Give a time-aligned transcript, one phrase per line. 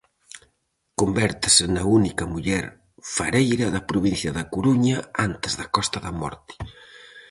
[1.01, 2.65] Convértese na única muller
[3.15, 6.53] fareira da provincia da Coruña, antes da Costa da Morte.